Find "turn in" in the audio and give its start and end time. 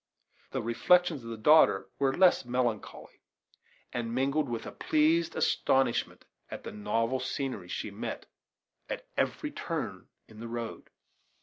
9.51-10.39